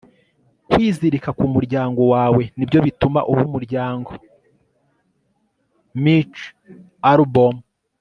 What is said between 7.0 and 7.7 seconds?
albom